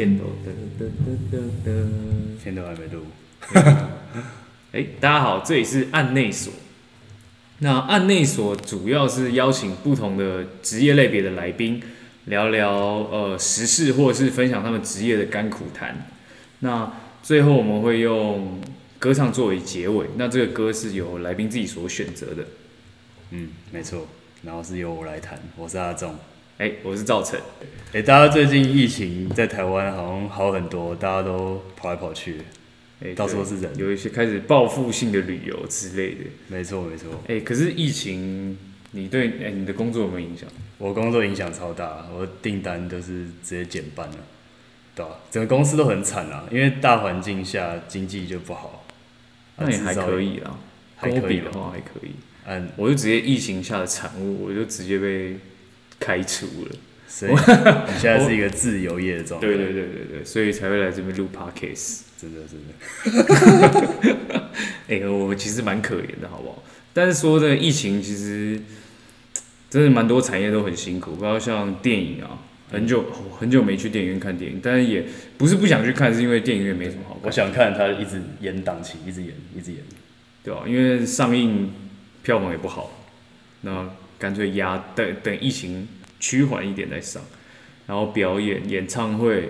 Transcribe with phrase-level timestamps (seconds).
[0.00, 0.48] 片头，噔
[0.80, 2.42] 噔噔噔噔。
[2.42, 3.04] 片头还没录。
[4.72, 6.50] 哎，大家好，这里是案内所。
[7.58, 11.82] 那案内所主要是邀请不同的职业类别的来宾，
[12.24, 16.06] 聊聊呃时事，或者是分享他们职业的甘苦谈。
[16.60, 16.90] 那
[17.22, 18.58] 最后我们会用
[18.98, 20.06] 歌唱作为结尾。
[20.16, 22.44] 那这个歌是由来宾自己所选择的。
[23.32, 24.06] 嗯，没错。
[24.44, 26.14] 然后是由我来弹，我是阿仲。
[26.60, 27.40] 哎，我是赵晨。
[27.94, 32.36] 哎，大家最近疫情在台湾好像好很多，大家都跑来跑去。
[33.02, 36.24] 哎，到时候是人，有一些开始报复性的旅游之类的。
[36.48, 37.08] 没错，没错。
[37.28, 38.58] 哎，可是疫情，
[38.90, 40.46] 你对哎你的工作有没有影响？
[40.76, 44.18] 我工作影响超大，我订单都是直接减半了，
[44.94, 45.12] 对吧？
[45.30, 48.84] 整个公司都很惨啊，因为大环境下经济就不好。
[49.56, 50.58] 那也还可以啦，
[50.96, 52.10] 还可以的话还可以。
[52.44, 55.38] 嗯，我就直接疫情下的产物，我就直接被
[56.00, 56.76] 开除了。
[57.06, 57.38] 所以你
[57.98, 59.46] 现在是一个自由业的状态。
[59.46, 62.00] 对对对对对，所以才会来这边录 podcast。
[62.16, 64.48] 真的真的。
[64.88, 66.62] 哎，我其实蛮可怜的，好不好？
[66.92, 68.60] 但是说这疫情，其实
[69.68, 72.38] 真的蛮多产业都很辛苦，包括像电影啊，
[72.70, 73.04] 很久
[73.38, 75.04] 很久没去电影院看电影，但是也
[75.36, 77.18] 不是不想去看，是因为电影院没什么好。
[77.22, 79.80] 我想看他一直延档期，一直演，一直演，
[80.42, 80.62] 对吧？
[80.66, 81.70] 因为上映。
[82.22, 82.90] 票房也不好，
[83.62, 83.88] 那
[84.20, 85.88] 干脆压等等疫情
[86.20, 87.22] 趋缓一点再上，
[87.86, 89.48] 然后表演演唱会，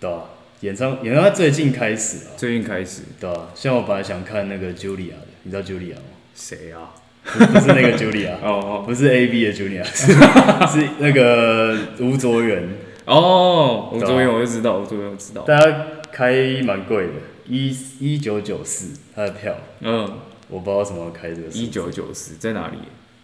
[0.00, 0.24] 对吧？
[0.62, 3.48] 演唱演唱会最近开始啊，最近开始，对吧？
[3.54, 6.02] 像我本来想看那个 Julia 的，你知道 Julia 吗？
[6.34, 6.90] 谁啊？
[7.22, 12.68] 不是那个 Julia， 哦哦，不是 A B 的 Julia， 是那个吴卓源。
[13.04, 15.42] 哦，吴卓源我就知道，吴卓源我知道。
[15.42, 17.12] 大家开蛮贵的，
[17.46, 20.18] 一一九九四他的票，嗯。
[20.48, 21.46] 我不知道什么开这个。
[21.52, 22.78] 一九九四在哪里？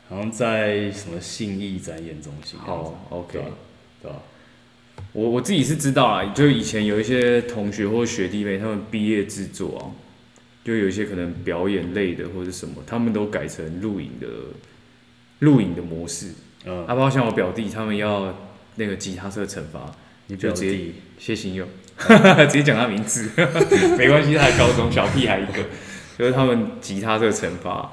[0.09, 2.59] 好像在什么信义展演中心。
[2.59, 3.43] 好，OK，
[4.03, 4.17] 对吧？
[5.13, 9.83] 我我自己是知道啊，就以前有一些同学或学弟妹，他们毕业制作啊，
[10.65, 14.27] 就有一些可能表演类的或者什么，他们都改成录影的
[15.41, 16.33] 录影的模式。
[16.65, 16.87] 嗯。
[16.87, 18.35] 啊，包括像我表弟，他们要
[18.77, 19.93] 那个吉他社惩罚，
[20.29, 21.67] 你就直接谢新佑，
[22.49, 23.31] 直接讲他名字，
[23.99, 25.65] 没关系，他高中小屁孩一个。
[26.19, 27.93] 就是他们吉他这个惩罚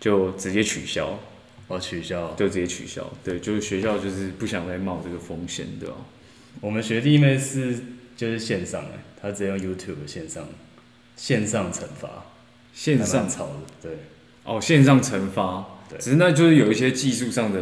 [0.00, 1.16] 就直接取消，
[1.70, 3.10] 哦，取消，就直接取消。
[3.24, 5.94] 对，就是学校就是不想再冒这个风险，对吧？
[6.60, 7.78] 我们学弟妹是
[8.16, 10.48] 就是线上哎，他直接用 YouTube 线上
[11.16, 12.26] 线上惩罚，
[12.74, 13.98] 线上操的，对，
[14.44, 17.60] 哦，线上惩罚，对，只是那就是有一些技术上的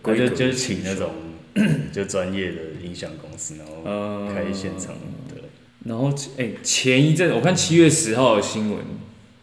[0.00, 1.12] 规格，就是请那种
[1.92, 4.94] 就专业的音响公司，然后开现场，
[5.28, 5.42] 对。
[5.84, 8.78] 然后哎，前一阵我看七月十号的新闻。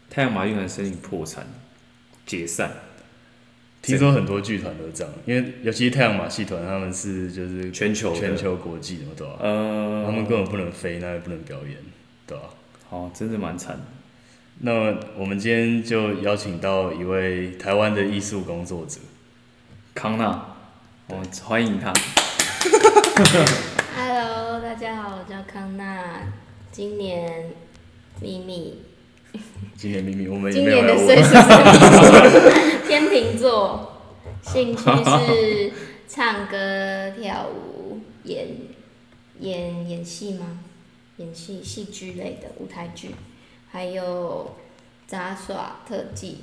[0.08, 1.46] 太阳马戏团申请破产
[2.24, 2.72] 解散，
[3.86, 9.34] 听说很多剧团都这样，因为尤其是太阳马戏团，他们是就是全球全球国际的，对吧？
[9.38, 11.76] 呃，他们根本不能飞，那也不能表演，
[12.26, 12.44] 对吧？
[12.90, 13.78] 好，真的蛮惨。
[14.58, 18.98] 那我们今天就邀请到一位台湾的艺术工作者
[19.94, 20.56] 康纳，
[21.06, 21.94] 我欢迎他。
[23.94, 26.26] Hello，大家好，我叫康纳，
[26.72, 27.52] 今年
[28.20, 28.85] 秘密。
[29.76, 34.00] 今年秘密，我们今年的岁数是 天秤座，
[34.42, 35.72] 兴趣是
[36.08, 38.46] 唱歌、跳舞、演
[39.40, 40.60] 演演戏吗？
[41.18, 43.10] 演戏、戏剧类的舞台剧，
[43.70, 44.54] 还有
[45.06, 46.38] 杂耍、特技。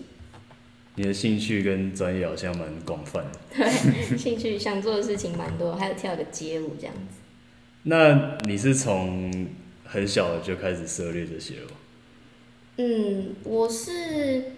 [0.96, 3.40] 你的兴趣跟专业好像蛮广泛的。
[3.56, 7.22] 对，兴趣想做的事情蛮多，还有跳个街舞这样子。
[7.84, 9.48] 那你是从
[9.84, 11.68] 很小就开始涉猎这些了？
[12.78, 14.54] 嗯，我是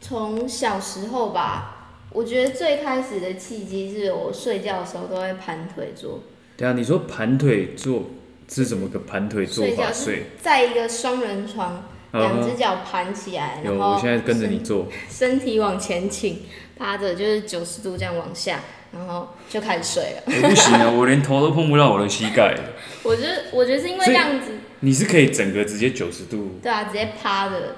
[0.00, 6.20] 从小时候吧，我觉得最开始的契机是我睡觉的时候都会盘腿坐。
[6.56, 8.04] 对啊，你说盘腿坐
[8.48, 9.92] 是怎么个盘腿坐法？
[9.92, 16.40] 睡在一个双人床，两只脚盘起来，然后我现在跟着你做， 身体往前倾，
[16.76, 18.60] 趴着就是九十度这样往下，
[18.92, 20.22] 然后就开始睡了。
[20.26, 22.54] 我不行啊， 我连头都碰不到我的膝盖。
[23.02, 24.52] 我觉得，我觉得是因为这样子。
[24.80, 26.58] 你是可以整个直接九十度？
[26.62, 27.76] 对啊，直接趴着。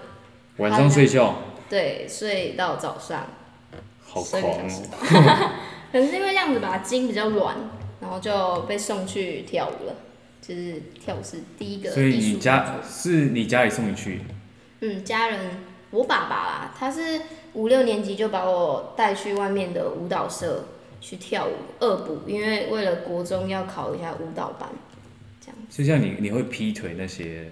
[0.58, 1.36] 晚上睡觉？
[1.68, 3.26] 对，睡到早上。
[4.02, 4.58] 好狂哦！
[5.92, 7.54] 可能是因为这样子吧，筋比较软，
[8.00, 9.94] 然后就被送去跳舞了。
[10.40, 11.90] 就是跳舞是第一个。
[11.90, 14.20] 所以你家是你家里送你去？
[14.80, 15.38] 嗯，家人，
[15.90, 17.20] 我爸爸啦，他是
[17.52, 20.64] 五六年级就把我带去外面的舞蹈社
[21.00, 24.68] 去跳舞，二补，因为为了国中要考一下舞蹈班。
[25.40, 27.50] 这样就像你，你会劈腿那些？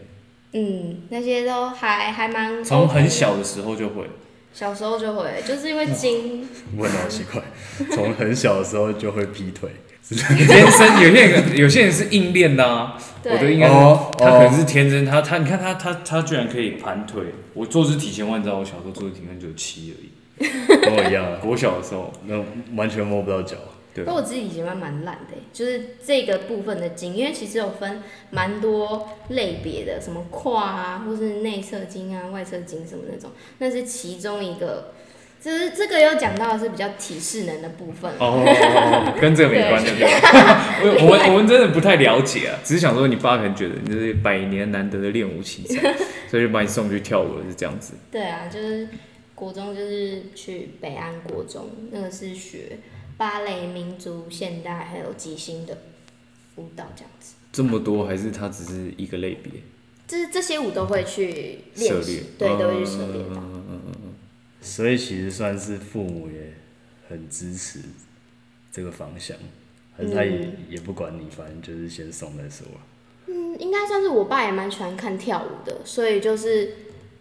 [0.52, 2.62] 嗯，那些都还还蛮。
[2.62, 4.04] 从很小的时候就会。
[4.52, 6.48] 小时候就会，就是因为筋。
[6.76, 7.40] 问好奇怪，
[7.94, 9.70] 从很小的时候就会劈腿，
[10.08, 17.22] 天生有些人有些人是硬练的啊，我的对，应该、哦他可能是天生，他他你看他他他居然可以盘腿，
[17.52, 20.07] 我坐姿体前弯，你知道我小时候坐姿体前弯只有七而已，
[20.38, 22.42] 跟我一样啊，我小的时候，那
[22.76, 23.56] 完全摸不到脚。
[23.94, 34.92] 对不过我自己以前蛮蛮懒的欸，就是这个部分的筋，因为其实有分蛮多类别的，什么胯啊，或是内侧筋啊、外侧筋什么那种，那是其中一个。
[35.40, 38.42] 就是这个有讲到的是比较体适能的部分，哦，
[39.22, 39.92] 跟这个没关系。
[40.02, 45.94] 我我们我们真的不太了解啊，只是想说你爸可能觉得你这是百年难得的练武奇才，
[46.28, 47.94] 所以就把你送去跳舞了，是这样子。
[48.10, 48.88] 对啊，就是
[49.38, 52.78] 国中就是去北安国中，那个是学
[53.16, 55.78] 芭蕾、民族、现代还有即兴的
[56.56, 57.34] 舞蹈这样子。
[57.52, 59.52] 这么多还是它只是一个类别？
[60.08, 63.42] 就是这些舞都会去涉练习猎，对，都会去涉猎到。
[64.60, 66.52] 所以其实算是父母也
[67.08, 67.78] 很支持
[68.72, 69.36] 这个方向，
[69.96, 72.80] 还是他也、嗯也不管你，反正就是先送再说了。
[73.26, 76.74] 嗯，应该算是我爸也蛮喜欢看跳舞的，所以就是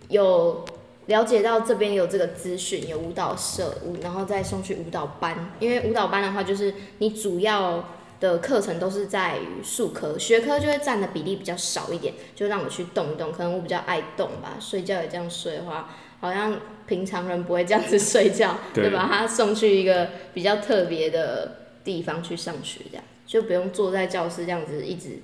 [0.10, 0.66] 有
[1.08, 5.52] 了解到这边有这个资讯，有舞蹈社舞，然后再送去舞蹈班。
[5.60, 7.90] 因为舞蹈班的话，就是你主要
[8.20, 13.32] 的课程都是在于术科，学科就会占的比例比较少一点，就让我去动一动。
[13.32, 25.20] 可能我比较爱动吧，睡觉也这样睡的话，好像平常人不会这样子睡觉，对就把他送去一个比较特别的地方去上学，这样就不用坐在教室这样子一直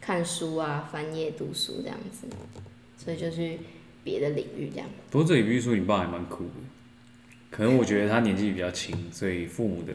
[0.00, 2.26] 看书啊、翻页读书这样子，
[2.96, 3.60] 所以就去
[4.08, 4.88] 别的领域这样。
[5.10, 6.50] 不过这里必须说你爸还蛮酷的，
[7.50, 9.92] 可能我觉得他年纪比较轻，所以父母的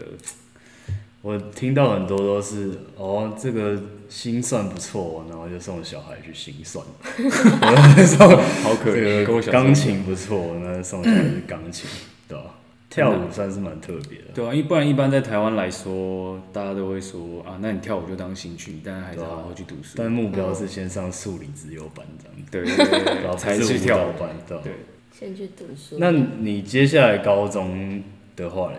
[1.21, 6.85] 我听到很多都是哦，这个心算不错，然后就送小孩去心算。
[8.63, 11.89] 好可怜，钢琴不错，那送小孩去钢琴，
[12.27, 12.59] 对吧？
[12.93, 14.25] 跳舞算是蛮特别的。
[14.35, 19.95] 对啊，一不然一般在台湾来说，大家都会说啊，那你跳舞就当兴趣，但还是好好去读书。
[19.97, 24.11] 但目标是先上数理自由班这样子，对 对对对然后，才不是舞去跳舞。
[24.11, 24.29] 蹈班？
[24.63, 24.73] 对
[25.11, 25.97] 先去读书。
[25.99, 28.03] 那你接下来高中
[28.35, 28.77] 的话嘞？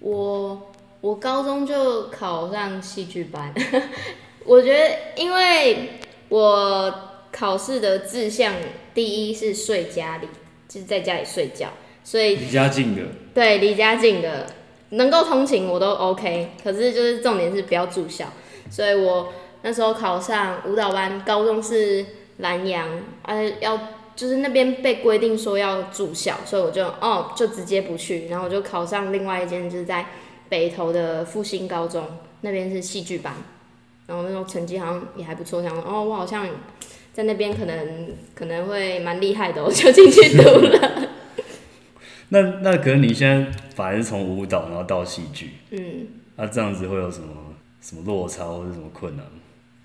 [0.00, 3.54] 我我高中就考上戏剧班，
[4.44, 5.90] 我觉得因为
[6.28, 6.92] 我
[7.30, 8.54] 考试的志向
[8.94, 10.26] 第一是睡家里，
[10.68, 11.68] 就是在家里睡觉，
[12.02, 13.02] 所以离家近的，
[13.34, 14.46] 对离家近的
[14.90, 18.26] 能够通勤我都 OK，可是就是重点是不要住校，
[18.70, 19.32] 所以我
[19.62, 22.04] 那时候考上舞蹈班，高中是
[22.38, 22.88] 南洋，
[23.22, 23.78] 呃要
[24.16, 30.06] 就是那边被规定说要住校，所以我就哦就直接不去，然后我就考上另外一间就是在
[30.48, 32.04] 北投的复兴高中，
[32.40, 33.32] 那边是戏剧班，
[34.06, 36.46] 然后那时候成绩好像也还不错，想说哦我好像
[37.12, 41.08] 在那边可能可能会蛮厉害的，我就进去读了，
[42.30, 46.06] 那那可能你现在反而是从舞蹈然后到戏剧，嗯。
[46.36, 47.28] 那、这样子会有什么
[47.82, 49.32] 什么落差或者什么困难吗？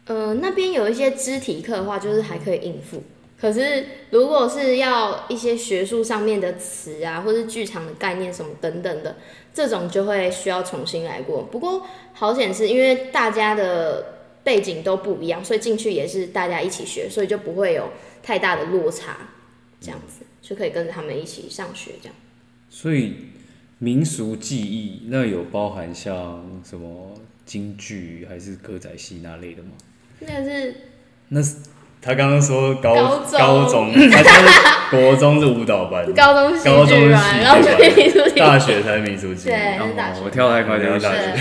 [0.05, 3.03] 呃，那边有一些肢体课的话，就是还可以应付。
[3.37, 9.17] 可是如果是要一些学术上面的词啊，或是剧场的概念什么等等的，
[9.53, 11.41] 这种就会需要重新来过。
[11.43, 17.89] 不过好险是因为大家的背景都不一样，所以进去也是大家一起学，所以就不会有
[18.23, 19.17] 太大的落差，
[19.81, 22.15] 这样子就可以跟着他们一起上学这样。
[22.77, 23.13] 所以
[23.79, 27.13] 民俗技艺那有包含像什么
[27.45, 29.69] 京剧还是歌仔戏那类的吗？
[30.19, 30.75] 那个是
[31.29, 31.55] 那是
[32.01, 39.51] 他刚刚说高高中，他说国中是舞蹈班，高中戏高中是戏然后就剧班大学才民俗技艺。
[39.51, 41.13] 对然后是大学我跳太快，对不起大。
[41.13, 41.31] 学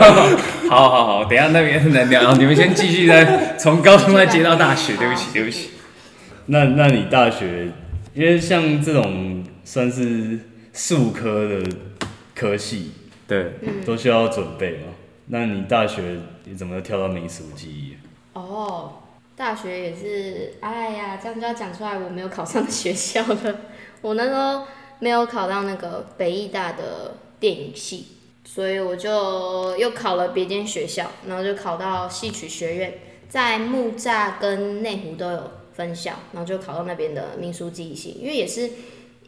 [0.70, 5.72] 好好好，等一下那边能聊，你们先继续再从高中再接到大学，对不起对不起。。
[6.46, 7.68] 那那你大学，
[8.14, 10.38] 因为像这种算是
[10.72, 11.62] 术科的
[12.34, 12.92] 科系，
[13.26, 14.94] 对，都需要准备嘛。
[15.26, 17.96] 那你大学你怎么跳到民俗记忆？
[18.32, 18.94] 哦，
[19.36, 23.60] 大学也是，哎呀，这样就要讲出来我没有考上的学校了。
[24.02, 24.64] 我那时候
[24.98, 28.06] 没有考到那个北艺大的电影系，
[28.44, 32.94] 所以我就又考了别间学校，然后就考到戏曲学院，
[33.28, 38.70] 在木栅跟内湖都有分校，然后就考到那边的民俗记忆系，因为也是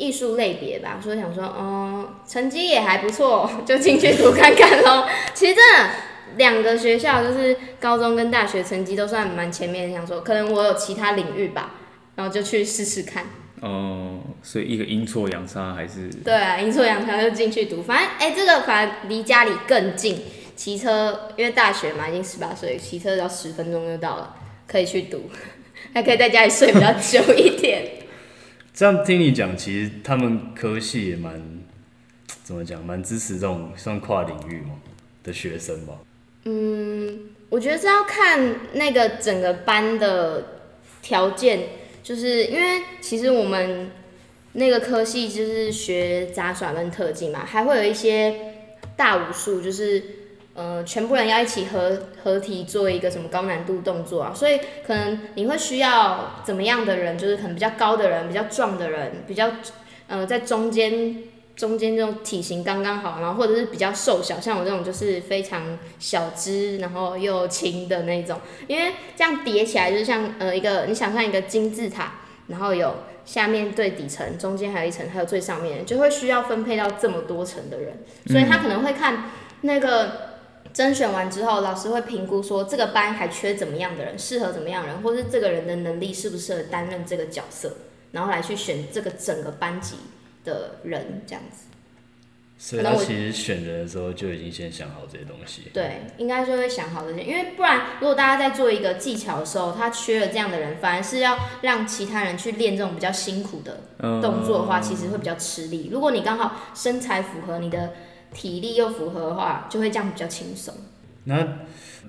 [0.02, 5.08] 艺术类别吧，所以想说，嗯，成绩也还不错，就进去读看看咯。
[5.34, 5.90] 其实真的。
[6.38, 11.74] 两个学校就是高中跟大学成绩都算蛮前面，想说可能我有其他领域吧，
[12.14, 13.26] 然后就去试试看。
[13.60, 20.22] 哦、所以一个阴错阳差还是对啊，阴错阳差就进去读，反正哎、这个反正离家里更近，
[20.56, 24.34] 骑车因为大学嘛已经十八岁，骑车只要十分钟就到了，
[24.66, 25.28] 可以去读，
[25.92, 27.84] 还可以在家里睡比较久一点。
[28.74, 31.40] 这样听你讲，其实他们科系也蛮
[32.42, 34.70] 怎么讲，蛮支持这种算跨领域嘛
[35.22, 35.94] 的学生吧。
[36.44, 40.44] 嗯，我觉得是要看那个整个班的
[41.02, 41.60] 条件，
[42.02, 43.90] 就是因为其实我们
[44.54, 48.54] 那个科系就是学杂耍跟特技嘛，还会有一些
[48.96, 50.02] 大武术，就是
[50.54, 59.50] 呃全部人要一起合合体做一个什么高难度动作啊，所以可能你会需要怎么样的人，就是可能比较高的人、比较壮的人、比较
[60.08, 61.16] 呃在中间。
[61.54, 72.14] 中间这种体型刚刚好，然后或者是比较瘦小，像我这种就是非常小只，然后又轻的那种，因为这样叠起来就是像呃一个，你想象一个金字塔，
[72.46, 72.94] 然后有
[73.26, 79.24] 下面最底层，中间还有一层，还有最上面，就会需要分配到这么多层的人，所以他可能会看
[79.60, 80.31] 那个
[80.72, 87.76] 甄选完之后，老师会评估说这个班还缺怎么样的人，适合怎么样人，或是这个人的能力适不适合担任这个角色，
[88.12, 89.96] 然后来去选这个整个班级。
[90.44, 91.66] 的人这样子，
[92.58, 95.70] 所以他其实选人的时候就已经先想好这些东西。
[95.72, 103.82] 对，应该就会想好这些，因为不然，如果大家在做一个技巧的时候，他缺了这样的人，反而是要让其他人去练这种比较辛苦的
[104.20, 105.90] 动作的话，其实会比较吃力。
[105.92, 107.92] 如果你刚好身材符合，你的
[108.34, 110.74] 体力又符合的话，就会这样比较轻松。
[111.24, 111.46] 那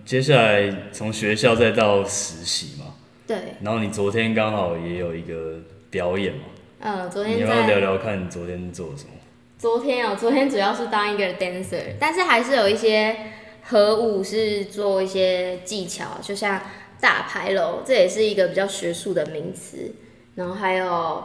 [0.06, 2.96] 接下来从学校再到实习嘛？
[3.28, 3.38] 对。
[3.62, 6.44] 然后你昨天刚好也有一个表演嘛？
[6.80, 9.12] 嗯，昨天你要聊聊看，昨天做了什么？
[9.58, 13.16] 昨天哦，昨天主要是当一个 dancer，但是还是有一些
[13.64, 16.60] 合舞是做一些技巧，就像
[17.00, 19.94] 大牌楼，这也是一个比较学术的名词。
[20.36, 21.24] 然后还有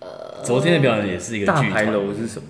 [0.00, 2.48] 呃，昨天的表演也是一个大牌楼是什么？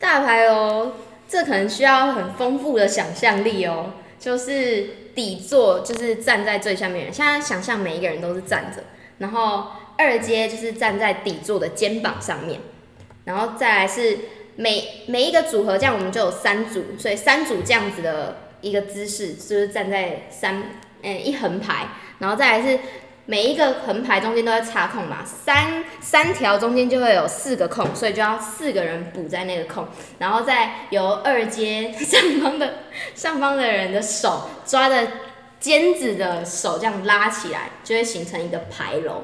[0.00, 0.92] 大牌楼
[1.28, 8.82] 这可能需要很丰富的想象力哦，就是底座就是站在最下面，现在想象每一个人都是站着，
[9.18, 9.68] 然后。
[10.00, 12.60] 二阶就是站在底座的肩膀上面，
[13.24, 14.16] 然后再来是
[14.54, 20.62] 每每一个组合，这样我们就有三组，所以三组这样子的一个姿势，就是站在三
[21.02, 21.88] 嗯一横排，
[22.20, 22.78] 然后再来是
[23.30, 29.86] 每一个横排中间都在插空嘛，三三条中间就会有四个空，所以就要四个人补在那个空，
[30.18, 32.76] 然后再由二阶上方的
[33.14, 35.06] 上方的人的手抓着
[35.60, 39.22] 尖子的手这样拉起来，就会形成一个牌楼。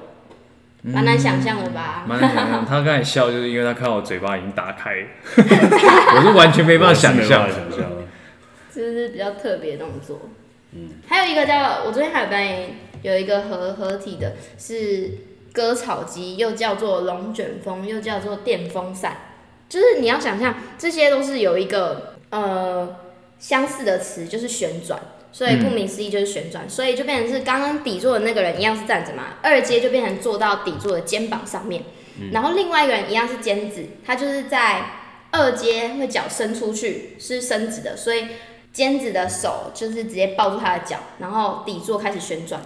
[0.83, 2.05] 蛮难想象的吧？
[2.07, 2.67] 蛮难想象。
[2.67, 4.97] 他刚才笑，就是因为他看我嘴巴已经打开，
[5.35, 7.49] 我是完全没办法想象。
[8.71, 10.29] 这是比较特别动作。
[10.73, 12.69] 嗯，还有一个叫我昨天还有表演，
[13.05, 15.11] 有一个合合体的，是
[15.53, 19.19] 割草机，又叫做龙卷风，又叫做电风扇。
[19.69, 22.97] 就是你要想象，这些都是有一个呃
[23.39, 24.99] 相似的词，就是旋转。
[25.31, 31.83] 所以顾名思义就是旋转，所以就变成是刚刚底座的那个人一样是站着嘛，二阶就变成坐到底座的肩膀上面，
[32.31, 34.85] 然后另外一个人一样是尖子，他就是在
[35.33, 38.29] 二阶会脚伸出去是伸直的，所以
[38.73, 42.63] 尖子的手就是直接抱住他的脚，然后底座开始旋转，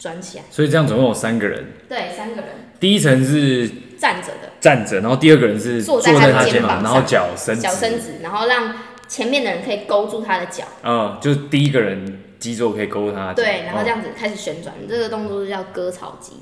[0.00, 0.44] 转起来。
[0.50, 1.64] 所以这样总共有三个人。
[1.88, 2.46] 对，三个人。
[2.80, 8.74] 第一层是站着的，站着，然后第二个人是坐在他肩膀，然后脚伸脚伸直，然后让。
[9.10, 16.34] 前面的人可以勾住他的脚，嗯，就第一个人基座可以勾他，对，然后这样子开始旋转，这个动作是叫割草机。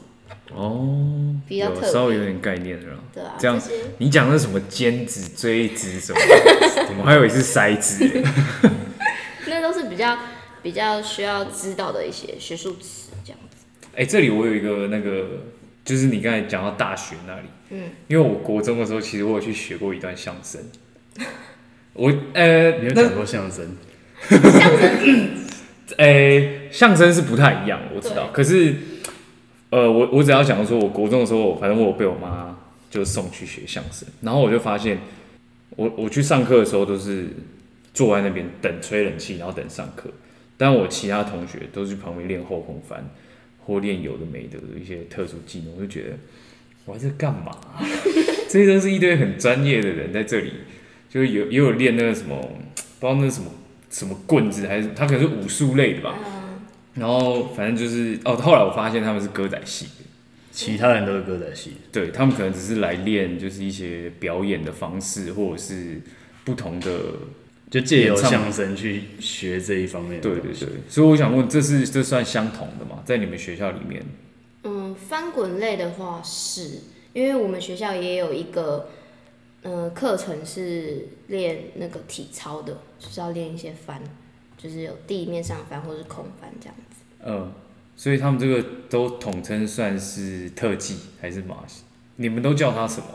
[0.54, 3.58] 哦，比较稍微有点概念了，对啊，这样
[3.96, 6.18] 你讲的是什么尖子、锥子什么，
[7.00, 8.06] 我还以为是塞子，
[9.48, 10.18] 那都是比较
[10.62, 13.07] 比较需要知道的一些学术词，
[13.98, 15.26] 哎，这里我有一个那个，
[15.84, 20.60] 就是你刚才讲到大学那里，嗯，因为我国中的时候，其实我有去学过一段相声。
[21.94, 23.76] 我呃，你有讲过相声？
[24.30, 25.30] 相声，
[25.96, 28.28] 呃，相声是不太一样，我知道。
[28.32, 28.72] 可是，
[29.70, 32.56] 呃，我我只要讲说，我国中的时候，反正我被我妈
[32.88, 34.98] 就送去学相声，然后我就发现，
[35.70, 37.30] 我我去上课的时候都是
[37.92, 40.08] 坐在那边等吹冷气，然后等上课。
[40.56, 43.04] 但我其他同学都是旁边练后空翻
[43.68, 46.16] 或练有的没的的一些特殊技能，我就觉得
[46.86, 47.56] 我在干嘛？
[48.48, 50.52] 这些都是一堆很专业的人在这里。
[51.10, 52.36] 就是有也有练那个什么，
[53.00, 53.50] 不知道那是什么
[53.88, 56.14] 什么棍子还是他可能是武术类的吧。
[56.94, 59.86] 然后反正就是哦，后来我发现他们是歌仔戏，
[60.50, 61.74] 其他人都是歌仔戏。
[61.90, 66.00] 对他们可能只是来练，就是一些表演的方式，或者是
[66.44, 66.90] 不同的，
[67.70, 70.20] 就借由相声去学这一方面。
[70.20, 73.02] 对对对，所以我想问，这是这算相同的吗？
[73.04, 74.04] 在你们学校里面？
[74.64, 76.80] 嗯，翻滚类的话是，
[77.12, 78.90] 因为我们学校也有一个。
[79.60, 84.00] 呃，课程是练那个体操的，就是要练一些翻，
[84.56, 87.02] 就是有地面上翻或是空翻这样子。
[87.26, 87.52] 嗯，
[87.96, 91.82] 所以他们这个都统称算是特技还是马戏？
[92.14, 93.06] 你们都叫它什么？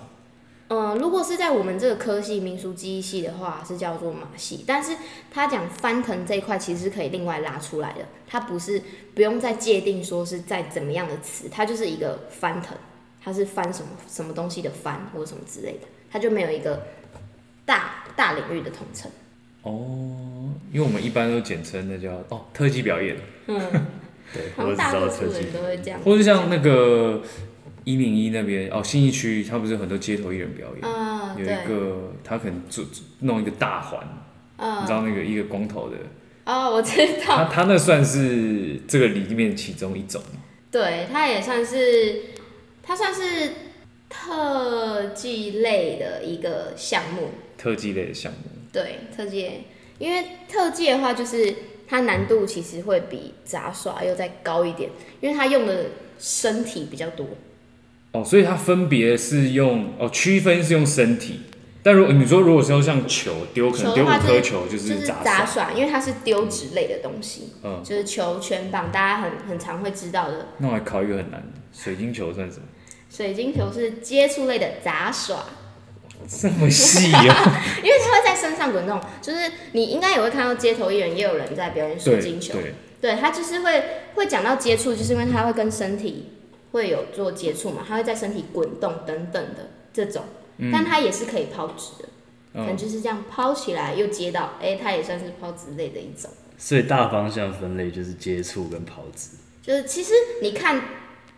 [0.69, 4.95] 呃，如果是在我们这个科系民俗记忆系的话，是叫做马戏，但是
[5.29, 8.81] 他讲翻腾这一块其实是可以另外拉出来的，它不是
[9.13, 12.75] 不用再界定说是在怎么样的词，它就是一个翻腾，
[13.23, 16.81] 它是翻什么什么东西的翻或者什么之类的，它就没有一个
[17.65, 19.11] 大大领域的统称。
[19.61, 23.15] 哦，因为我们一般都简称那叫哦特技表演，
[23.47, 23.59] 嗯，
[24.33, 25.99] 对，好我只知道像大多数车技人都会这样。
[26.03, 27.21] 或者像那个
[27.83, 32.85] 一零一那边哦新一区，他不是很多街头艺人表演，嗯，有，一个他可能做
[33.19, 33.99] 弄一个大环，
[34.57, 35.97] 你知嗯，道那个一个光头的，
[36.45, 40.21] 哦，我知道，他他那算是这个里面其中一种。
[40.71, 42.21] 对，他也算是，
[42.81, 43.51] 他算是
[44.09, 47.29] 特技类的一个项目。
[47.57, 48.39] 特技类的项目，
[48.71, 49.65] 对，特技类，
[49.99, 51.53] 因为特技的话，就是
[51.87, 54.89] 它难度其实会比杂耍又再高一点，
[55.21, 55.85] 因为它用的
[56.17, 57.27] 身体比较多。
[58.13, 61.41] 哦，所以它分别是用哦区分是用身体，
[61.81, 70.47] 但如果你说如果是要像球丢，可能丢五颗球就就是是杂杂耍，耍，因为它是丢纸类的东西，嗯，就是球、拳棒，大家很很常会知道的。
[70.59, 72.63] 那我来考一个很难的，水晶球算什么？
[73.09, 75.45] 水晶球是接触类的杂耍，
[76.27, 77.51] 这么细哦，
[77.83, 86.29] 因为它会在身上滚动，就是你应该也会看到街头艺人也有人在表演水晶球，对，对，它就是会会讲到接触，就是因为它会跟身体
[86.73, 90.23] 会有做接触嘛，它会在身体滚动等等的这种，
[90.71, 92.09] 但它也是可以抛掷的，
[92.53, 96.29] 可能嗯，就是这样抛起来又接到，哎、它也算是抛掷类的一种。
[96.57, 99.29] 所以大方向分类就是接触跟抛掷。
[99.61, 100.81] 就是其实你看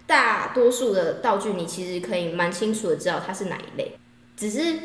[0.08, 3.98] 大多数的道具，你其实可以蛮清楚的知道它是哪一类，
[4.36, 4.80] 只是，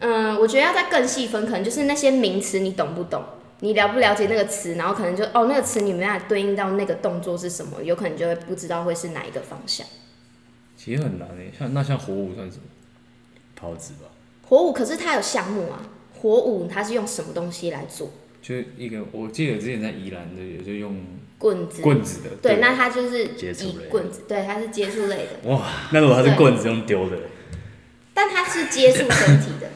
[0.00, 3.22] 嗯、我觉得要再更细分，可能就是那些名词你懂不懂，
[3.60, 9.86] 你了不了解那个词，然后可能就哦那个词你没办法对应到那个动作是什么，有可能就会不知道会是哪一个方向。
[10.76, 12.62] 其实很难诶，像那像火舞算什么？
[13.54, 14.10] 抛掷吧，
[14.46, 15.80] 火舞可是它有项目啊，
[16.20, 18.10] 火舞它是用什么东西来做？
[18.42, 21.02] 就是一个，我记得之前在宜兰的也就用
[21.38, 21.82] 棍子。
[21.82, 27.16] 棍子的，对，那它就是接触类棍子，对，它是接触类的，哇，那如果它是棍子用丢的，
[28.12, 29.70] 但它是接触身体的。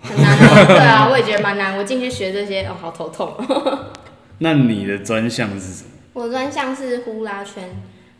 [0.00, 0.38] 好难哦。
[0.38, 1.76] 很难啊，对啊，我也觉得蛮难。
[1.76, 3.34] 我进去学这些，哦，好头痛。
[4.38, 5.90] 那你的专项是什么？
[6.14, 7.70] 我专项是呼啦圈，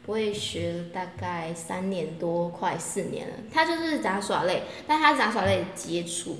[0.06, 3.34] 我也学了大概三年多，快四年了。
[3.52, 6.38] 它就是杂耍类，但它杂耍类的接触，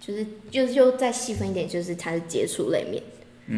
[0.00, 3.02] 就是就是就再细分一点，就是它是接触类面，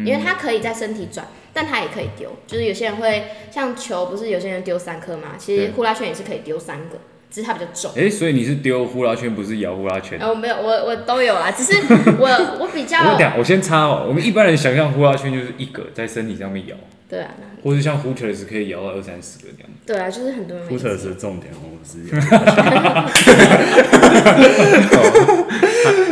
[0.05, 2.31] 因为它可以在身体转，但它也可以丢。
[2.47, 5.35] 就是有些人会像球，不是有些人丢三颗嘛？
[5.37, 6.99] 其实呼啦圈也是可以丢三个，
[7.31, 7.91] 只是它比较重。
[7.95, 10.19] 哎、所以你是丢呼啦圈，不是摇呼啦圈？
[10.21, 11.73] 哦没有，我我都有啦，只是
[12.19, 12.27] 我
[12.59, 16.75] 我比我较等下我先插哦，我们一般人想象呼啦圈就是一个在身体上面摇，
[17.09, 17.31] 对啊，
[17.63, 19.69] 或是像 Hooters 可以摇到二三十个这样。
[19.85, 22.11] 对啊，就是很多人会福特是重点哦，不是有。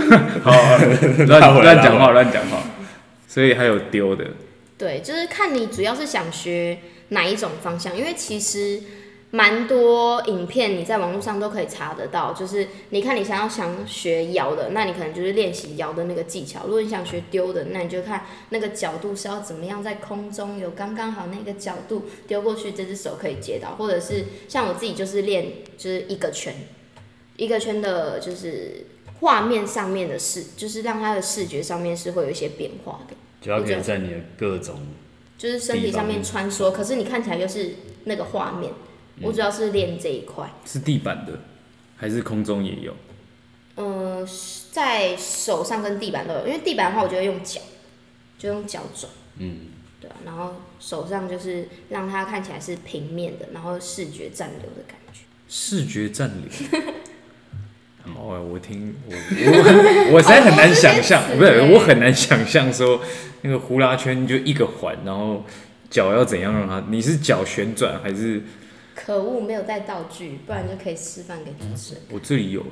[0.43, 0.51] 好，
[1.27, 2.58] 乱乱讲话，乱讲话。
[3.27, 4.25] 所以还有丢的，
[4.75, 6.79] 对，就是看你主要是想学
[7.10, 8.82] 哪一种方向，因为其实
[9.31, 12.33] 蛮多影片你在网络上都可以查得到。
[12.33, 25.45] 就是你看你想要想学摇的，那你可能就是练习摇的那个技巧；如果你想学丢的，那你就看那个角度是要怎么样在空中有刚刚好那个角度丢过去，这只手可以接到，或者是像我自己就是练
[25.77, 26.53] 就是一个圈，
[27.37, 28.85] 一个圈的就是。
[29.21, 33.13] 画面上面的视，就是让它的视觉上面是会有一些变化的。
[33.41, 34.79] 就要可以在你的各种
[35.37, 37.71] 就是身体上面穿梭，可是你看起来又是
[38.05, 38.71] 那个画面。
[39.21, 41.39] 我主要是练这一块，是地板的，
[41.97, 42.95] 还是空中也有？
[43.75, 44.27] 呃，
[44.71, 47.62] 在手上跟地板都有，因为地板的话，我就会用脚，
[48.38, 49.67] 就用脚转，嗯，
[50.01, 55.21] 对啊，然后手上就是让它看起来是平面的，然后视觉暂留的感觉。
[55.47, 56.47] 视觉占领。
[58.15, 63.01] 好啊，我听我我我实在很难想象，不是我很难想象说
[63.41, 65.45] 那个呼啦圈就一个环，然后
[65.89, 66.84] 脚要怎样让它？
[66.89, 68.41] 你是脚旋转还是
[69.05, 72.03] 可恶，没有带道具，不然就可以示范给主持人。
[72.12, 72.65] 我这里有？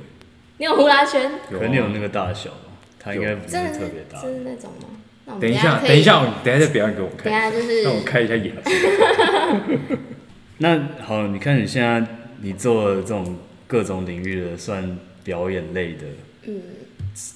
[0.58, 1.22] 你有呼啦圈？
[1.50, 2.50] 有啊可能你有那个大小，
[2.98, 4.20] 它应该不是特别大。
[4.20, 4.88] 真的那种吗？
[5.24, 9.98] 那我们等一下，等一下，等一下再表演给我看等一，下就是让我开一下眼睛。
[10.58, 12.04] 那好，你看你现在
[12.40, 13.36] 你做的这种
[13.66, 16.04] 各种领域的算表演类的
[16.42, 16.60] 嗯，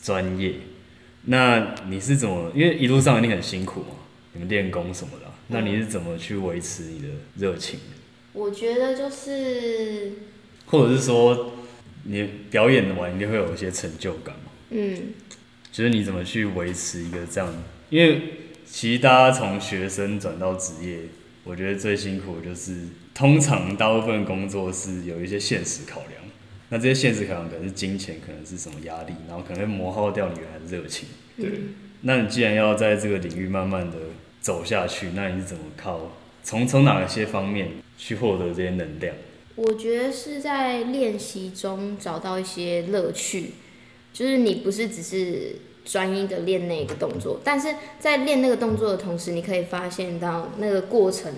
[0.03, 0.55] 专业，
[1.25, 2.51] 那你是怎么？
[2.55, 3.97] 因为一路上一定很辛苦嘛，
[4.33, 7.79] 你们练功什么的啊、那你是怎么去维持你的热情？
[8.33, 10.13] 我觉得就是
[10.67, 11.53] 或者是说，
[12.05, 14.51] 你表演完一定会有一些成就感嘛？
[14.71, 15.15] 嗯。
[15.71, 17.51] 就是你怎么去维持一个这样？
[17.89, 18.21] 因为
[18.67, 20.99] 其实大家从学生转到职业，
[21.45, 26.23] 我觉得最辛苦的就是，通常大部分工作是有一些现实考量，
[26.69, 31.09] 那这些现实考量可能是金钱，可能是什么压力，然后可能会磨耗掉你原来的热情。
[31.39, 31.51] 对，
[32.03, 33.97] 那你既然要在这个领域慢慢的
[34.43, 37.69] 走下去，那你是怎么靠从从哪些方面
[38.03, 39.15] 去获得这些能量？
[39.55, 43.53] 我觉得是在练习中找到一些乐趣，
[44.13, 51.33] 就是你不是只是专一的练那个动作，但是在练那个动作的同时，你可以发现到那个过程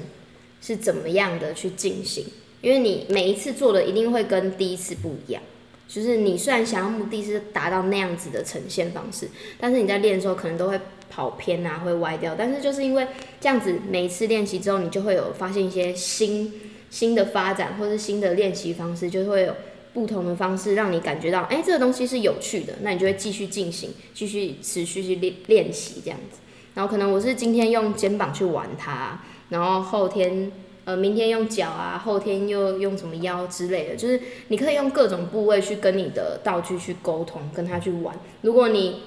[0.63, 2.25] 是怎么样的去进行，
[2.63, 5.43] 因为你每一次做的一定会跟第一次不一样。
[5.87, 12.35] 就是你虽然想要目的是达到那样子的呈现方式，但是你在练的时候可能都会跑偏啊，会歪掉。
[12.37, 13.07] 但是就是因为
[13.41, 16.53] 这样子，每一次练习之后，你就会有发现一些新
[16.91, 19.55] 新的发展，或是新的练习方式，就会有
[19.93, 26.39] 不同的方式让你感觉到，哎、这个东西是有趣的，那你就会继续进行，继续持续去练练习这样子。
[26.75, 29.21] 然后可能我是今天用肩膀去玩它，
[29.51, 30.51] 然后后天
[30.85, 38.15] 呃明天用脚啊，后天又用什么腰之类的，就是你可以用各种部位去跟你的道具去沟通，跟他去玩。
[38.43, 39.01] 如果你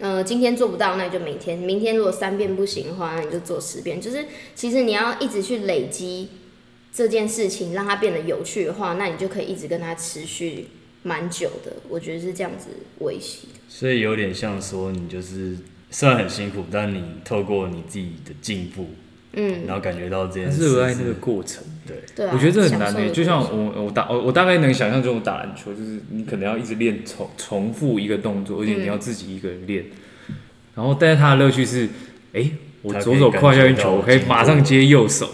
[0.00, 4.00] 呃今天做不到，那你就明天，明天如果三遍不行的话，那你就做十遍。
[4.00, 6.28] 就是其实你要一直去累积
[6.92, 10.68] 这件事情，让它变得有趣的话，那你就可以一直跟它持续
[11.02, 11.72] 蛮久的。
[11.88, 12.68] 我觉得是这样子
[13.00, 13.48] 维系。
[13.68, 15.56] 所以有点像说，你就是
[15.90, 18.86] 虽然很辛苦，但你透过你自己的进步，
[19.34, 20.74] 嗯，然后感觉到这件事。
[20.74, 21.62] 热爱那个过程。
[21.86, 29.84] 对，对啊，我觉得这很难的就像我我打我我大概能想象中打篮球，就是你可能要一直练重重复一个动作，而且你要自己一个人练。
[30.74, 31.88] 然后，但是它的乐趣是，
[32.32, 32.50] 哎、
[32.82, 35.32] 我左手胯下运球，我可以马上接右手，对，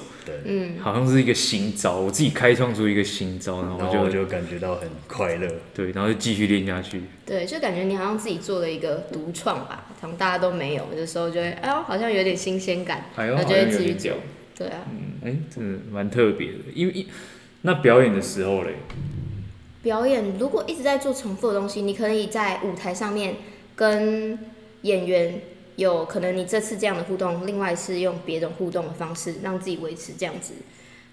[0.48, 5.46] 嗯，好像是一个新招，我自己开创出一个新招，然然后就后我就感觉到很快乐。
[5.74, 7.02] 对，然后就继续练下去。
[7.26, 14.14] 对，就感觉你好像自己做了一个独创吧，可能大家都没有有的时候，就会哎呦，好像有点新鲜感，哎呦，那好就会继续像有点屌。。
[14.56, 17.06] 对啊，嗯，哎、真的蛮特别的，因为一
[17.62, 18.74] 那表演的时候嘞，
[19.82, 23.37] 表演如果一直在做重复的东西，你可以在舞台上面
[23.76, 24.38] 跟
[24.82, 25.40] 演员
[25.78, 30.54] 有可能你这次这样的互动，另外是用别种互动的方式，让自己维持这样子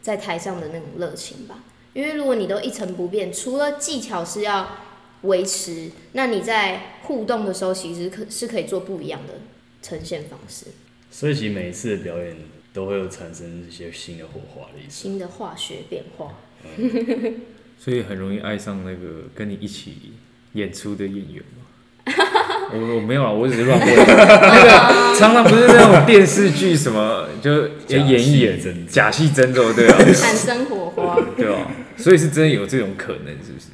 [0.02, 1.64] 在台上的那种热情吧。
[1.94, 4.78] 因为如果你都一成不变，除了技巧是要
[5.22, 9.36] 维持，那你在互动的时候，其实可是可以做不一样的
[9.84, 10.66] 呈现方式，
[11.12, 12.36] 所以其实每一次的表演
[12.74, 15.04] 都会有产生一些新的火花的意思。
[15.04, 16.40] 新的化学变化。
[17.78, 20.14] 所以很容易爱上那个跟你一起
[20.54, 21.65] 演出的演员嘛。
[22.74, 23.88] 我我没有啊，我只是乱问。
[23.96, 24.04] 那
[24.64, 24.70] 个
[25.18, 31.18] 常常不是那种电视剧什么，就假演一演戏真假戏真做，对啊，产生火花。
[31.38, 33.68] 对啊，所以是真的有这种可能，是不是？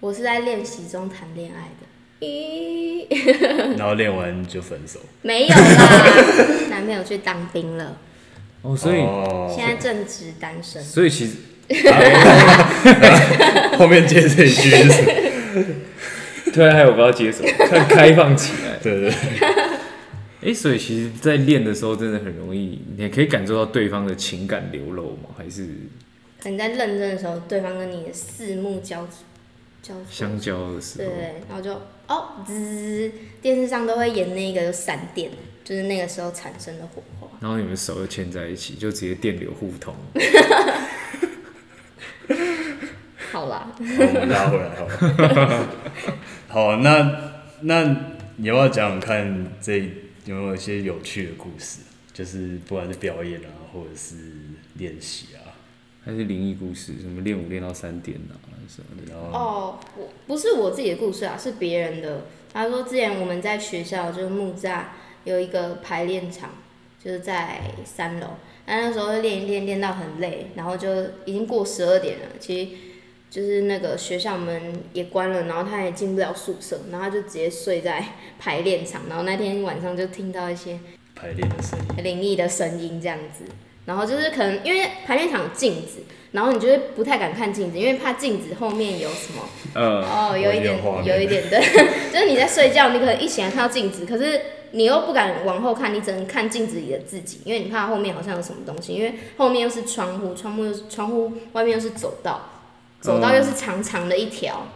[0.00, 1.86] 我是在练习中谈恋爱的。
[2.24, 3.06] 咦，
[3.78, 5.00] 然后练完就分手。
[5.22, 6.02] 没有啦，
[6.70, 7.96] 男朋友去当兵了，
[8.62, 10.80] 哦，所以、哦现在正值单身。
[10.82, 11.32] 所以其实
[13.78, 14.70] 后面接这一句
[16.52, 18.78] 对啊，还有我不知道接什么， 看开放起来。
[18.82, 25.30] 对 对对，哎、 所以其实，在练的时候，真的很容易，你可以感受到对方的情感流露吗？
[25.36, 25.68] 还是
[26.42, 29.06] 可能在认真的时候，对方跟你的四目交
[29.82, 31.08] 交，相交的时候？
[31.08, 31.72] 对对，然后就
[32.08, 33.10] 哦滋，
[33.40, 35.30] 电视上都会演那个闪电，
[35.64, 37.28] 就是那个时候产生的火花。
[37.40, 39.94] 然后你们手又牵在一起，就直接电流互通。
[43.32, 45.68] 好啦，好，我们拉回来好了。
[46.52, 47.96] 好，那那
[48.36, 49.78] 你要不要讲讲看这
[50.26, 51.80] 有没有一些有趣的故事？
[52.12, 54.16] 就是不管是表演啊，或者是
[54.74, 55.56] 练习啊，
[56.04, 58.36] 还是灵异故事，什么练舞练到三点啊
[58.68, 59.16] 什么的。
[59.16, 62.26] 哦，我不是我自己的故事啊，是别人的。
[62.52, 64.82] 他说之前我们在学校就是木栅
[65.24, 66.50] 有一个排练场，
[67.02, 68.26] 就是在三楼。
[68.66, 72.26] 那那时候练一练练到很累，然后就已经过十二点了。
[72.38, 72.70] 其实
[73.32, 78.04] 就是那个学校门也关了，然后他也进不了宿舍，然后他就直接睡在
[78.38, 79.00] 排练场。
[79.08, 80.78] 然后那天晚上就听到一些
[81.14, 83.44] 排练的声音，灵异的声音这样子。
[83.86, 86.00] 然后就是可能因为排练场有镜子，
[86.32, 89.42] 然后你就会不太敢看镜子，因为怕镜子后面有什么。
[89.72, 91.58] 呃，哦，有一点有有一点对，
[92.12, 94.38] 就是你在睡觉，你可能一醒来看到镜子，可是
[94.72, 102.51] 你又不敢往后看，你只能看镜子里的自己，因为你怕后面好像有什么东西，因为后面又是窗户，窗户又是窗户外面又是走道，
[103.02, 104.68] 走道又是长长的一条，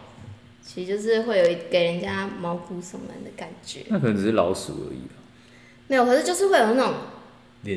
[0.61, 3.79] 其实就是会有一给人家毛骨悚然的感觉。
[3.87, 5.17] 那可能只是老鼠而已啊
[5.87, 6.93] 没有，可是就是会有那种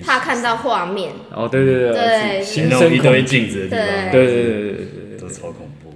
[0.04, 5.94] 怕看到画面，哦，对对对对，形容一堆镜子的地方，对对对对对对都超恐怖。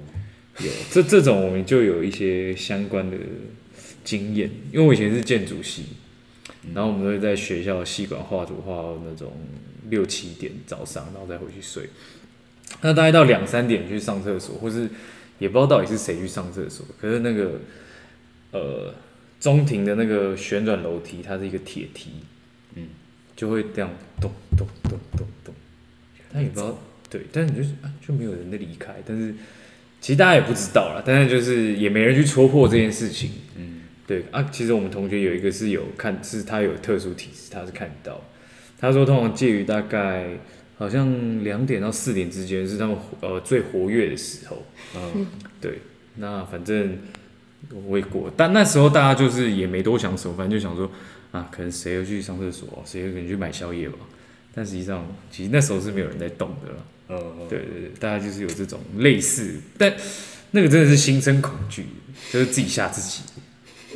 [0.64, 3.16] 有这这种我们就有一些相关的
[4.04, 5.86] 经验，因为我以前是建筑系，
[6.72, 9.32] 然后我们都会在学校系馆画图画到那种
[9.90, 11.90] 六七点早上，然后再回去睡。
[12.82, 14.88] 那大概到两三点去上厕所，或是
[15.38, 17.60] 也不知道到底是谁去上厕所，可是那个
[18.52, 18.94] 呃
[19.40, 22.10] 中庭的那个旋转楼梯，它是一个铁梯，
[22.74, 22.88] 嗯，
[23.34, 25.54] 就会这样咚咚咚咚咚，
[26.32, 26.78] 但也不知道。
[27.10, 29.32] 对，但是你就是啊就没有人在离开，但是
[30.00, 38.20] 其实大家也不知道啦，但是就是也没人去戳破这件事情，嗯，对啊，其实我们同学有一个是有看，是他有特殊体质，他是看得到。
[38.80, 40.30] 他说通常介于大概
[40.76, 44.62] 好像两点到四点之间是他们呃最活跃的时候。
[44.96, 45.26] 嗯，
[45.60, 45.80] 对，
[46.16, 46.98] 那反正
[47.86, 50.90] 我也过，但那时候大家就是也没多想什么，反正就想说
[51.32, 53.98] 啊，可能谁要去上厕所，谁可能去买宵夜吧。
[54.54, 56.86] 但实际上，其实那时候是没有人在动的了。
[57.08, 59.92] 嗯，对对对，大家就是有这种类似，但
[60.52, 61.86] 那个真的是心生恐惧，
[62.32, 63.22] 就是自己吓自己。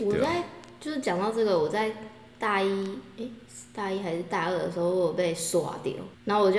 [0.00, 0.44] 我在
[0.80, 1.92] 就是讲到这个，我在
[2.38, 3.30] 大一诶、
[3.74, 6.58] 大一还是大二的时候，我有被刷掉，然后我就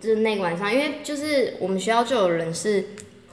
[0.00, 2.84] 就是那个晚上，因为就是我们学校就有人是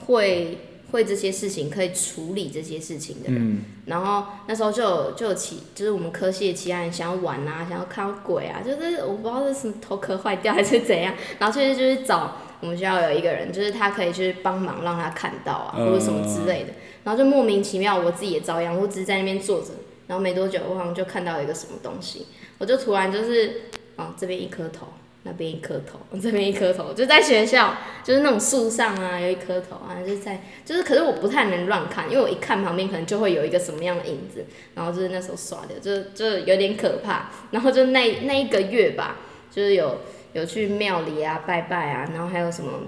[0.06, 0.58] 会
[0.90, 3.30] 会这些事情，可以处理这些事情的。
[3.30, 3.36] 人。
[3.38, 16.72] 嗯，然后那时候就有就有其就是我们科系的其他人想要玩啊，想要看到鬼啊，就是我不知道是什么头壳坏掉还是怎样，然后就是就是找我们学校有一个人，就是他可以去帮忙让他看到啊，或者什么之类的，
[17.04, 19.68] 然后就莫名其妙我自己也遭殃，我只是在那边坐着，
[20.06, 22.26] 然后没多久我好像就看到一个什么东西，
[22.58, 23.62] 我就突然就是
[23.96, 24.88] 啊这边一颗头。
[25.28, 37.28] 那边一颗头， 这边一颗头，就在学校，就是那种树上啊，有一颗头啊，就在，就是，可是我不太能乱看，因为我一看旁边可能就会有一个什么样的影子，然后就是那时候刷的，就就有点可怕。
[37.50, 39.16] 然后就那那一个月吧，
[39.50, 39.98] 就是有
[40.32, 42.82] 有去庙里啊拜拜啊，然后还有什么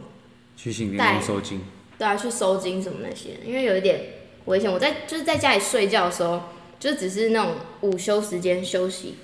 [0.57, 1.63] 去信带店收金。
[1.99, 4.01] 对啊去收金什么那些，因为有一点
[4.45, 4.73] 危险。
[4.73, 6.41] 我在就是在家里睡觉的时候，
[6.79, 9.17] 就只是那种午休时间休息，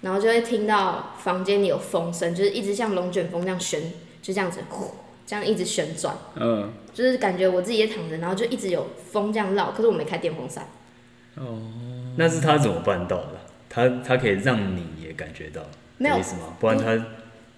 [0.00, 3.80] 然后就会听到房间里有风声，就是一直像龙卷风这样旋，
[4.22, 4.90] 就这样子呼
[5.26, 6.16] 这样一直旋转。
[6.36, 10.66] 嗯，就是感觉我自己也躺着，然后就一直有风这样绕，可是我没开电风扇。
[11.36, 11.58] 哦
[12.16, 13.40] 那是他怎么办到的？
[13.68, 15.60] 他他可以让你也感觉到，
[15.98, 16.56] 没有这意思吗？
[16.60, 17.06] 不然他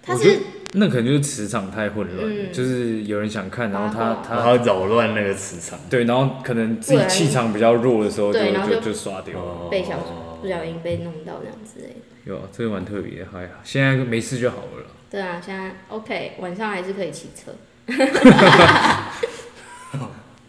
[0.01, 0.39] 他是
[0.73, 5.79] 那可能就是磁场太混乱，嗯就是有人想看，然后他啊他他扰乱那个磁场。
[5.89, 9.51] 对，然后可能自己气场比较弱的时候就就就就刷掉了。
[9.51, 9.97] 哦被小
[10.41, 11.95] 不小心被弄到这样之类的。
[12.25, 14.85] 有啊，这个蛮特别的，还好，现在没事就好了。
[15.09, 17.53] 对啊，现在 OK，晚上还是可以骑车。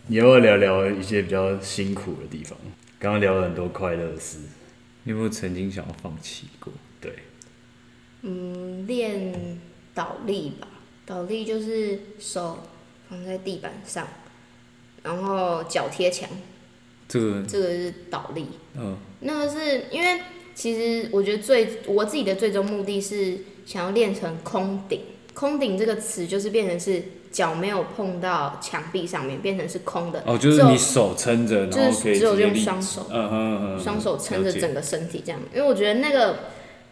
[0.09, 2.59] 你要不要聊聊一些比较辛苦的地方？
[2.99, 4.39] 刚刚聊了很多快乐的事，
[5.05, 6.73] 你有没有曾经想要放弃过？
[7.01, 7.13] 对，
[8.23, 9.61] 嗯，练
[9.99, 10.69] 倒立吧，
[11.05, 12.61] 倒立就是手
[13.11, 14.07] 放在地板上，
[15.03, 16.29] 然后脚贴墙，
[17.09, 18.47] 这个，这个是倒立。
[18.77, 20.21] 嗯，那个是因为
[20.55, 25.01] 其实我觉得最我自己的最终目的是想要练成空顶。
[25.35, 30.23] 空顶这个词就是变成是脚没有碰到墙壁上面，变成是空的。
[30.25, 33.05] 哦，就是你手撑着，然就是后可以只有用双手。
[33.11, 36.37] 嗯哼嗯，双手撑着整个身体这样，因为我觉得那个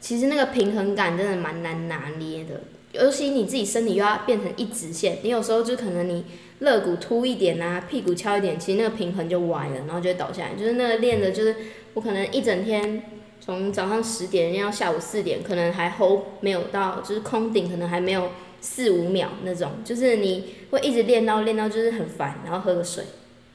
[0.00, 2.62] 其实那个平衡感真的蛮难拿捏的，
[3.00, 6.24] 尤其你自己身体又要变成一直线，你有时候就可能你
[6.60, 10.54] 肋骨凸一点啊，屁股翘一点，其实那个平衡就歪了，然后就会倒下来。
[10.54, 11.54] 就是那个练的，就是
[11.94, 13.02] 我可能一整天
[13.40, 18.30] 从早上十点练到下午四点，可能还 hold 没有到，就是空顶可能还没有
[18.60, 23.04] 四五秒那种，就是你会一直练到练到就是很烦，然后喝个水，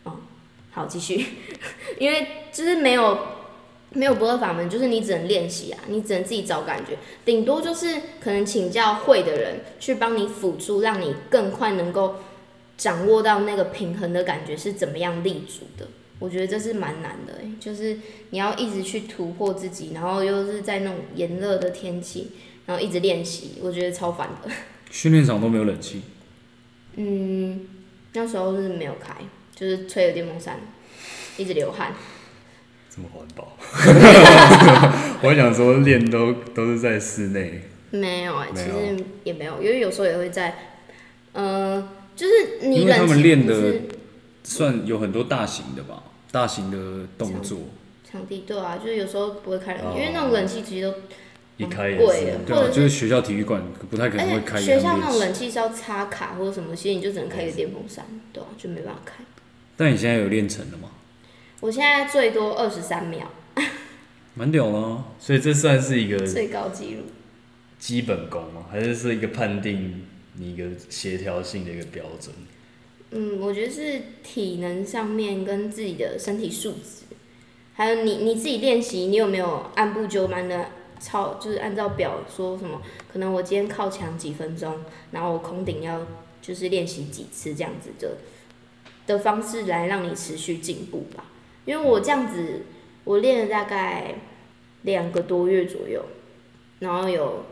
[0.03, 0.13] 哦，
[0.71, 1.25] 好继续，
[1.97, 3.17] 因为就是没有
[3.93, 12.15] 没有不二法门，就是你只能练习啊，你只能自己找感觉，顶多就是可能请教会的人去帮你辅助，让你更快能够
[12.77, 15.87] 掌握到那个平衡的感觉是怎么样立足的。
[16.19, 17.97] 我觉得这是蛮难的、欸，就是
[18.29, 22.31] 你要一直去突破自己，然后又是在那种炎热的天气，
[22.67, 24.49] 然后一直练习，我觉得超烦的。
[24.89, 26.01] 训练场都没有冷气，
[26.95, 27.67] 嗯，
[28.13, 29.15] 那时候是没有开，
[29.55, 30.59] 就是吹了电风扇，
[31.37, 31.93] 一直流汗。
[32.93, 33.57] 这么环保。
[35.23, 40.55] 我还想说练都都是在室内，没有哎、其实也没有，因为有时候也会在，
[41.31, 43.73] 呃，就是你因为他冷气们练的
[44.43, 47.59] 算有很多大型的吧，大型的动作，
[48.09, 50.97] 场地对啊，就是有时候不会开冷气，哦因为那种冷气其实都
[51.57, 52.35] 一开也贵。
[52.45, 55.19] 对啊，就是学校体育馆不太可能会而开且学校那种。
[55.19, 59.23] 冷气是要插卡或者什么，其实你就只能开一个电风扇，对啊，就没办法开。
[59.77, 60.89] 但你现在有练成了吗？
[61.61, 63.31] 我现在最多二十三秒，
[64.33, 67.03] 蛮屌了啊，所以这算是一个最高纪录。
[67.77, 68.65] 基本功吗？
[68.71, 72.33] 还是是一个判定你一个协调性的一个标准？
[73.11, 77.05] 嗯，我觉得是体能上面跟自己的身体素质，
[77.73, 80.67] 还有你你自己练习，你有没有按部就班的
[80.99, 82.81] 操，就是按照表说什么？
[83.13, 84.79] 可能我今天靠墙几分钟，
[85.11, 86.07] 然后我空顶要
[86.41, 88.17] 就是练习几次这样子的
[89.05, 91.25] 的方式来让你持续进步吧。
[91.65, 92.63] 因为我这样子，
[93.03, 94.15] 我练了大概
[94.83, 96.03] 两个多月左右，
[96.79, 97.45] 然后有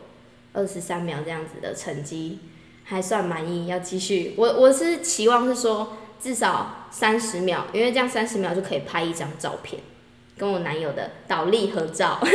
[0.53, 2.39] 二十三秒这样子的成绩，
[2.83, 3.67] 还算满意。
[3.67, 9.81] 要继续，我我是期望是说至少三十秒，因为这样三十秒就可以拍一张照片，
[10.37, 12.19] 跟我男友的倒立合照。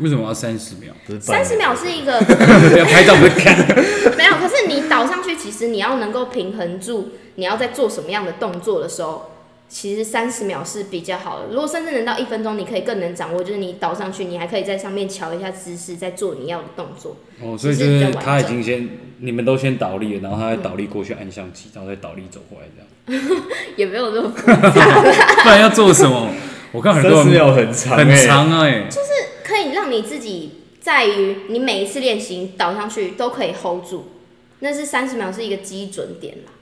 [0.00, 0.94] 为什么要三十秒？
[1.20, 2.12] 三十秒是一个
[2.78, 3.54] 要拍照不是看，
[4.16, 9.30] 没有，可是你倒上去，其实你要能够平衡住，你要在做什么样的动作的时候，
[9.70, 11.46] 其实三十秒是比较好的。
[11.50, 17.16] 如果甚至能到一分钟，你可以更能掌握，就是你倒上去，你还可以在上面瞧一下姿势，再做你要的动作。
[17.40, 18.88] 哦，所以就是他已经先，
[19.20, 22.86] 你们都先倒立了，然后他再倒立过去按相机，然后再倒立走过来这样。
[23.76, 25.02] 也没有这么复杂，
[25.42, 26.28] 不然要做什么？
[26.72, 29.08] 我看很多人三十秒很长、欸，很长哎、就是
[29.42, 34.04] 可以让你自己在于你每一次练习倒上去都可以 hold 住，
[34.60, 36.52] 那是三十秒是一个基准点啦，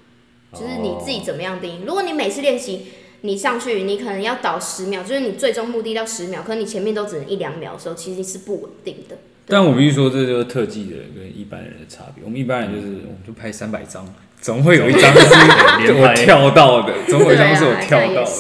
[0.53, 1.83] 就是你自己怎么样定义。
[1.87, 2.87] 如果你每次练习
[3.23, 9.17] 你上去，你可能要倒十秒，就是你最终目的到十秒，可是你前面都只能一两秒的时候，其实是不稳定的。
[9.47, 12.23] 但我必须说，这就是特技的人跟一般人的差别。
[12.23, 14.07] 我们一般人就是，我们就拍三百张，
[14.41, 18.31] 总会有一张是我跳到的， 总会有一张是我跳到的。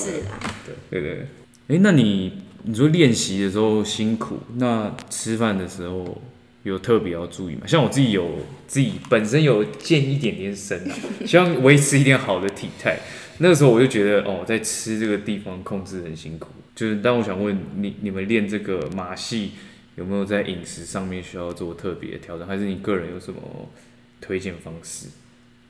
[0.90, 1.26] 对对对。
[1.68, 6.18] 哎、那你你说练习的时候辛苦，那吃饭的时候
[6.62, 7.66] 有特别要注意吗？
[7.66, 8.28] 像我自己有
[8.66, 12.98] 自己本身有健一点点身啊， 希望维持一点好的体态。
[13.38, 16.48] 那个时候我就觉得哦，在吃这个地方控制很辛苦。
[16.74, 19.52] 就是，但我想问你，你们练这个马戏
[19.96, 23.40] 有没有在饮食上面需要做特别的调整，还是你个人有什么
[24.20, 25.08] 推荐方式？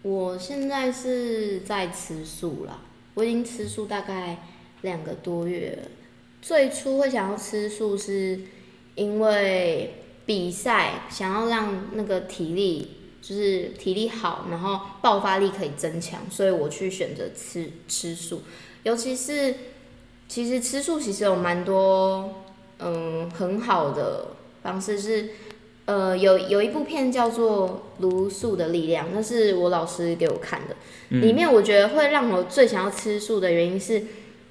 [0.03, 2.83] 我现在是在吃素啦，
[3.15, 4.39] 我已经吃素大概
[4.83, 5.89] 两个多月了。
[6.41, 8.41] 最初会想要吃素，是
[8.95, 9.95] 因为
[10.29, 12.91] 比赛想要让那个体力
[13.23, 18.43] 就是体力好，然后爆发力可以增强，所以我去选择吃吃素。
[18.83, 19.55] 尤其是
[20.29, 22.45] 其实吃素其实有蛮多
[22.79, 25.31] 嗯很好的方式是。
[25.89, 30.77] 呃，有有一部片叫做《茹素的力量》，那是我老师给我看的。
[31.19, 34.05] 里面我觉得会让我最想要吃素的原因是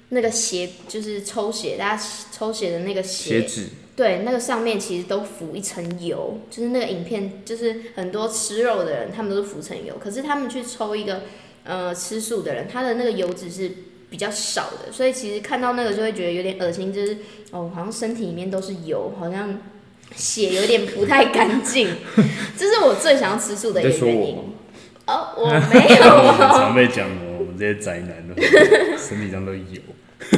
[0.08, 11.22] 那个血，就是抽血，大家抽血的那个血，血脂对，那个上面其实都浮一层油，就是那个影片，就是很多吃肉的人，他们都是浮层油，可是他们去抽一个
[11.64, 13.72] 呃吃素的人，他的那个油脂是
[14.08, 17.16] 比较少的，所以其实看到那个就会觉得有点恶心，就是
[17.50, 19.58] 哦，好像身体里面都是油，好像
[20.14, 21.88] 血有点不太干净，
[22.56, 24.48] 这是我最想要吃素的一你个原因在说我吗。？
[25.08, 28.40] 哦，我没有哦， 常被讲哦，我们这些宅男的
[28.96, 29.60] 身体上都有。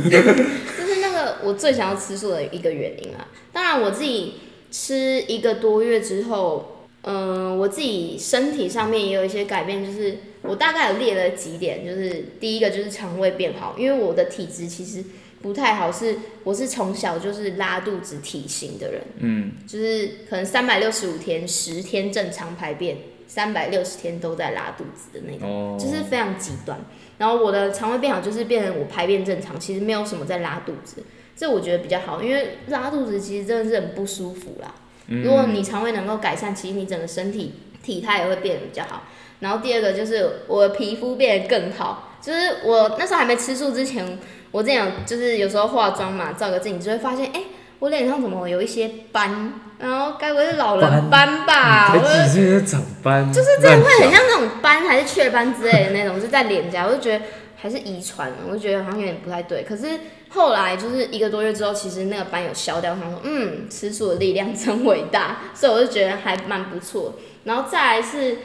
[0.05, 0.11] 就
[0.87, 1.00] 是
[1.31, 3.29] 那个我最想要吃素的一个原因啊。
[3.53, 4.35] 当然，我自己
[4.71, 15.05] 吃一个多月之后，嗯、我自己身体上面也有一些改变，就是我大概有列了几点，就是第一个就是肠胃变好，因为我的体质其实
[15.43, 25.49] 不太好，是我是从小就是拉肚子体型的人，嗯，就是可能三百六十五天十天正常排便，三百六十天都在拉肚子的那种。
[25.49, 26.79] 哦，就是非常极端。
[27.19, 31.03] 然后我的肠胃变好，就是变成我排便正常，其实没有什么在拉肚子，
[31.40, 34.74] 这我觉得比较好，因为拉肚子其实真的是很不舒服啦。
[35.07, 39.05] 如果你肠胃能够改善，其实你整个身体体态也会变得比较好。
[39.38, 44.18] 然后第二个就是我的皮肤变得更好，就是我那时候还没吃素之前，
[44.50, 47.44] 我之前有就是有时候化妆嘛，照个镜子就会发现，哎、
[47.79, 49.55] 我脸上怎么有一些斑？
[49.79, 51.88] 然后该不会是老人斑吧？
[51.88, 57.24] 才几岁就长斑，就是真的会很像那种斑还是雀斑之类的那种，就在脸颊，我就觉得
[57.57, 59.64] 还是遗传，我就觉得好像有点不太对。
[59.64, 59.87] 可是
[60.31, 67.14] 后来就是一个多月之后，其实那个斑有消掉，他说嗯，吃素的力量真伟大，所以我就觉得还蛮不错。
[67.45, 68.38] 然后再来是，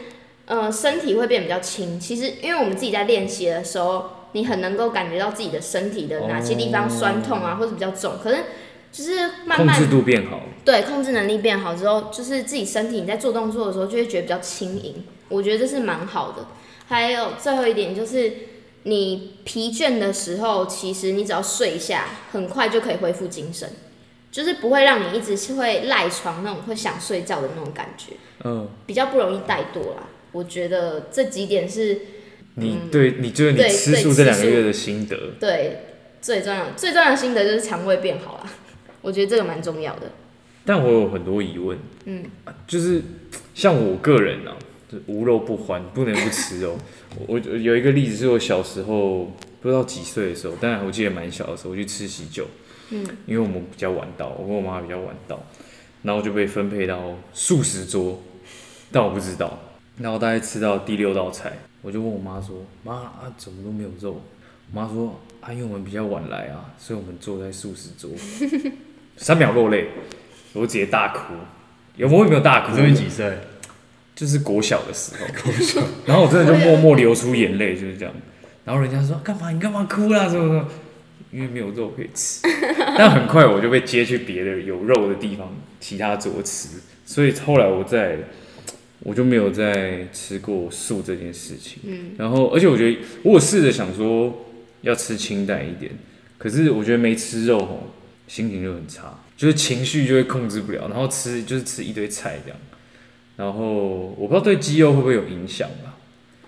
[0.45, 1.99] 呃，身体会变比较轻。
[1.99, 8.37] 其实因为我们自己在练习的时候，你很能够感觉到自己的身体的哪些地方酸痛啊，或者比较重，可是
[8.91, 16.47] 就是慢慢控制度变好，对，控制能力变好之后，就是自己身体你在做动作的时候就会觉得比较轻盈，我觉得这是蛮好的。
[16.87, 18.31] 还有最后一点就是，
[18.87, 23.67] 你疲倦的时候，其实你只要睡一下，很快就可以恢复精神，
[24.31, 28.13] 就是不会让你一直是会赖床那种会想睡觉的那种感觉，
[28.43, 30.07] 嗯，比较不容易怠惰啦。
[30.31, 31.99] 我觉得这几点是
[32.55, 35.79] 你对你就是你吃素素这两个月的心得，对
[36.21, 38.51] 最重要最重要的心得就是肠胃变好啦，
[39.01, 40.11] 我觉得这个蛮重要的。
[40.63, 42.23] 但我有很多疑问，嗯，
[42.67, 43.01] 就是
[43.53, 44.57] 像我个人啊，
[44.95, 46.77] 就无肉不欢，不能不吃肉。
[47.27, 49.31] 我我有一个例子是我小时候
[49.61, 52.47] 不知道几岁的时候，当然我记得蛮小的时候，我去吃喜酒，
[52.91, 55.41] 嗯，因为我们比较晚到，我跟我妈比较晚到，
[56.03, 58.21] 然后就被分配到素食桌，
[58.91, 59.59] 但我不知道，
[59.97, 64.21] 然后大概吃到第六道菜，我就问我妈说：“妈啊，怎么都没有肉？”
[64.73, 68.09] 我妈说：“啊，因为我们比较晚来啊，所以我们坐在素食桌。
[69.17, 69.87] ”三秒落泪，
[70.53, 71.33] 我直接大哭。
[71.95, 73.37] 有我也没有大哭你，几岁？
[74.15, 78.13] 就是国小的时候，国小， 然后我真的就默默流出眼泪，就是这样。
[78.63, 79.51] 然后人家说干嘛？
[79.51, 80.29] 你干嘛哭啦？
[80.29, 80.67] 什么什么？
[81.31, 82.41] 因为没有肉可以吃。
[82.97, 86.69] 但很快我就被接去别的有肉的地方，其他桌吃。
[87.05, 88.17] 所以后来我在，
[88.99, 91.79] 我就没有再吃过素这件事情。
[91.83, 92.11] 嗯。
[92.17, 94.45] 然后，而且我觉得我有试着想说
[94.81, 95.91] 要吃清淡一点，
[96.37, 97.91] 可是我觉得没吃肉吼，
[98.27, 102.57] 心情就很差，就是情绪就会控制不了，然后吃就是吃一堆菜这样。
[103.37, 103.63] 然后
[104.17, 105.97] 我不知道对肌肉会不会有影响吧，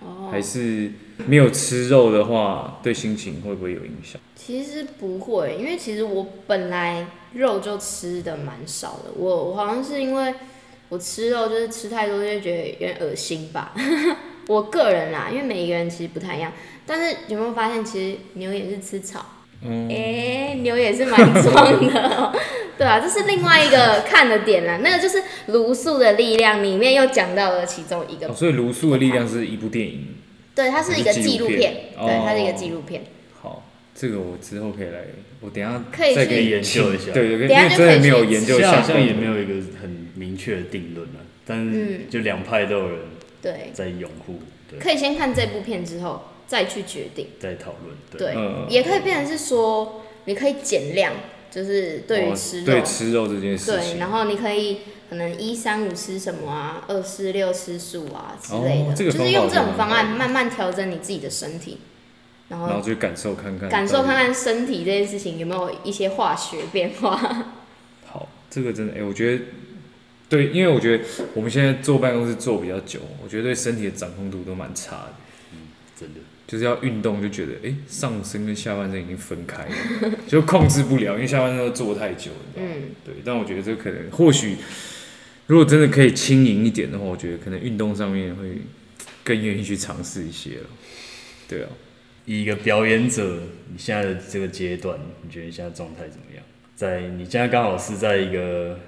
[0.00, 0.90] 哦，还是
[1.26, 4.20] 没有吃肉的话，对心情会不会有影响？
[4.34, 10.34] 其实不会，因为其实我本来肉就吃的蛮少的，我我好像是因为
[10.88, 13.74] 我吃肉就是吃太多就觉得有点恶心吧，
[14.48, 16.50] 我个人啦，因为每一个人其实不太一样，
[16.86, 19.26] 但是有没有发现其实牛也是吃草，
[19.62, 22.32] 嗯，哎、牛也是蛮壮的哦、
[22.78, 30.14] 对啊，这是另外一个看的点啦，那个就是卢素的力量里面又讲到了其中一个哦，所以卢素的力量是一部电影。
[30.54, 33.02] 对，它是一个纪录片，哦对，它是一个纪录片。
[33.40, 33.64] 好，
[33.94, 35.00] 这个我之后可以来，
[35.40, 37.12] 我等一下可以再给你研究一下。
[37.12, 42.00] 对对对，因等下为真的就可以没有研究好像也没有一个很明确的定论了，但是嗯。
[42.10, 42.98] 就两派都有人
[43.40, 47.28] 对，在拥护，对，可以先看这部片之后再去决定。
[47.38, 48.66] 再讨论，对，对，嗯。
[48.68, 51.12] 也可以变成是说，你可以减量，
[51.50, 54.78] 就是对于哦吃肉，对吃肉这件事情对，然后你可以
[55.08, 61.78] 可能一三五吃什么啊，二四六吃素啊之类的，哦这个就是用这种方案慢慢调整你自己的身体，
[62.48, 64.14] 然后然后去感受看看，感受看。
[64.14, 67.16] 看身体这件事情有没有一些化学变化。
[68.06, 69.44] 好，这个真的，哎、我觉得
[70.28, 75.14] 对，因为我觉得我们现在坐办公室坐比较久，我觉得对身体的掌控度都蛮差的。
[75.52, 75.58] 嗯
[75.98, 82.72] 真的，就是要运动，就觉得哎、诶上身跟下半身已经分开了，就控制不了，因为下半身都坐太久，你知道吗？
[82.74, 83.14] 嗯，对。
[83.22, 84.56] 但我觉得这可能或许，
[85.46, 88.62] 如果真的可以轻盈一点的话，我觉得可能运动上面会
[89.22, 90.66] 更愿意去尝试一些了。
[91.46, 91.68] 对啊，
[92.24, 96.42] 以一个表演者，你现在的这个阶段，你觉得你现在状态怎么样？
[96.74, 98.78] 在你现在刚好是在一个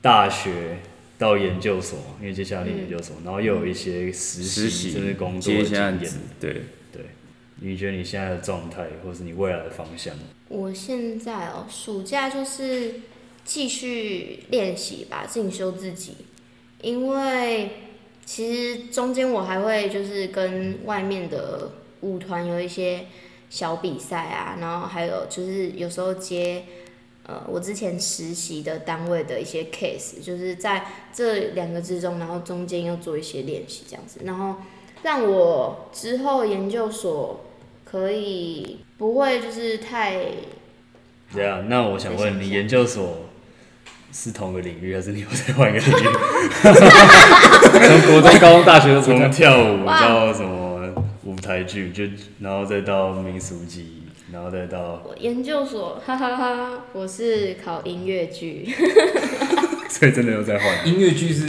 [0.00, 0.78] 大学
[1.18, 6.62] 到研究所，因为接下来念研究所，然后又有一些实实习习甚至工作的经验，，对，
[6.92, 7.02] 对，
[7.60, 10.14] 你觉得你现在的状态，或是你未来的方向？
[10.48, 12.94] 我现在哦，暑假就是
[13.44, 16.12] 继续练习吧，进修自己，
[16.82, 17.70] 因为
[18.24, 23.06] 其实中间我还会就是跟外面的舞团有一些
[23.48, 26.64] 小比赛啊，然后还有就是有时候接
[27.26, 34.56] 呃我之前实习的单位的一些 case，就是在这两个之中，然后中间要做一些练习这样子，然后
[35.02, 37.44] 让我之后研究所
[37.84, 40.26] 可以不会就是太
[41.34, 43.18] 对啊，那我想问你，研究所
[44.12, 46.06] 是同个领域，还是你又再换一个领域？
[47.86, 52.04] 从国中、高中、大学从跳舞到什么舞台剧，就
[52.40, 54.02] 然后再到民俗技艺，
[54.32, 58.68] 然后再到，我研究所，哈哈哈我是考音乐剧，
[59.88, 60.88] 所以真的又在换。
[60.88, 61.46] 音乐剧是，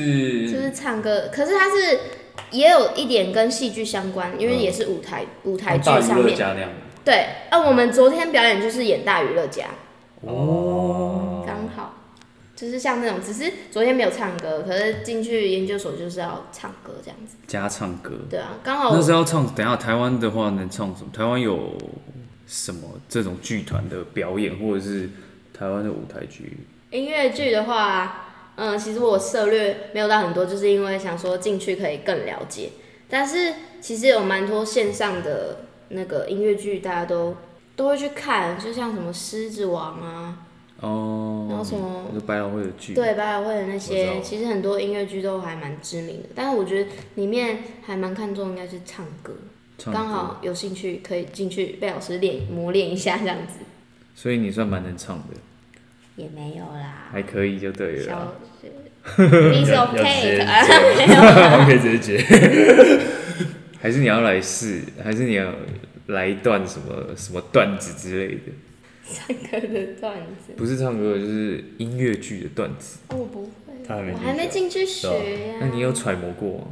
[0.52, 2.00] 就是是唱歌，可是它是
[2.52, 6.28] 也有一点跟戏剧相关，因为嗯也是舞台、舞台剧大娱上面。
[6.28, 6.70] 乐家那样。
[7.04, 9.66] 对，啊，我们昨天表演就是演大娱乐家，
[10.22, 11.96] 哦，刚好
[12.56, 17.38] 就是像那种，只是昨天没有唱歌，可是进去研究所就是要唱歌这样子。
[17.48, 19.48] 加唱歌，对啊，刚好那是要唱。
[19.56, 21.10] 等下台湾的话能唱什么？
[21.12, 21.74] 台湾有
[22.48, 25.10] 什么这种剧团的表演，或者是
[25.54, 26.58] 台湾的舞台剧？
[26.90, 32.70] 音乐剧的话，嗯，其实我涉略没有到很多，就是因为想说进去可以更了解。
[33.10, 37.36] 但是其实有蛮多线上的那个音乐剧，大家都
[37.76, 40.38] 都会去看，就像什么《狮子王》啊，
[40.82, 46.30] 哦，然后什么就百老汇的剧，对百老汇的那些，其实很多音乐剧都还蛮知名的。
[46.36, 49.34] 但是我觉得里面还蛮看重应该是唱歌
[49.86, 53.60] 刚好有兴趣可以进去被老师练磨练一下这样子。
[54.16, 55.36] 所以你算蛮能唱的，
[56.16, 58.34] 也没有啦，还可以就对了小啦。
[58.62, 58.70] 学
[59.24, 60.66] piece of 要直接 cake 啊，
[60.98, 61.54] 没有啦。
[61.54, 62.26] 我们 可以直接接。
[63.80, 65.54] 还是你要来试，还是你要
[66.08, 68.52] 来一段什么什么段子之类的？
[69.10, 72.98] 唱歌的段子，不是唱歌，就是音乐剧的段子。
[73.10, 76.68] 哦，我不会，我还没进去学呀、那你有揣摩过吗？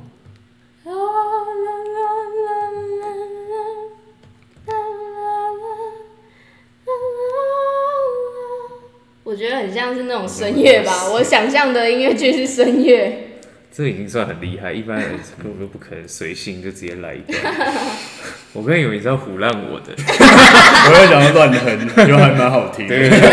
[9.45, 13.29] 觉得很像是那种声乐吧，我想象的音乐剧是声乐。
[13.71, 17.53] 这已经算很厉害，一般人根本就不可能随性就直接来一段。
[18.53, 22.97] 我刚以为你是要唬烂我的， 我在想乱哼，就还蛮好听的。
[22.97, 23.29] 对对对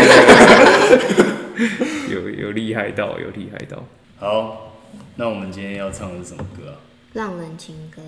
[1.57, 3.83] 对有有厉害到，有厉害到。
[4.19, 4.77] 好，
[5.15, 6.75] 那我们今天要唱的是什么歌啊？
[7.13, 8.01] 浪人情歌，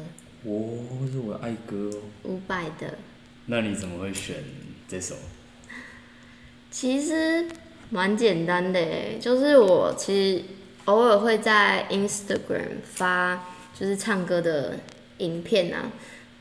[0.43, 0.77] 哦，
[1.11, 1.99] 是我的爱歌哦。
[2.23, 2.97] 伍佰的。
[3.47, 4.35] 那你怎么会选
[4.87, 5.15] 这首？
[6.69, 7.47] 其实
[7.89, 10.43] 蛮简单的诶，就是我其实
[10.85, 13.45] 偶尔会在 Instagram 发
[13.77, 14.73] 就是唱歌的
[15.19, 15.91] 影片啊。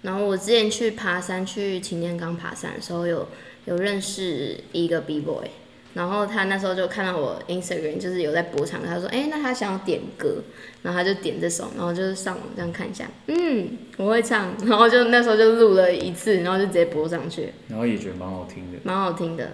[0.02, 3.26] 然后我之前去爬山，去擎天岗爬山的时候，有
[3.64, 5.46] 有认识一个 B boy，
[5.94, 10.42] 然后他那时候就看到我 Instagram 就是有在播唱，他说：“哎，那他想要点歌，
[10.82, 18.78] 然后他就点这首，然后就是上网这样看一下，嗯，我会唱， 然后就那时候就录了一次，然后就直接播上去，然后也觉得蛮好听的。
[18.82, 19.52] 蛮好听的，